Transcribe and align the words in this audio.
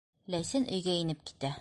Ләйсән 0.35 0.65
өйгә 0.79 0.97
инеп 1.05 1.25
китә. 1.31 1.49